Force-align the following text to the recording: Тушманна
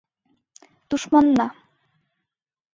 Тушманна 0.87 1.47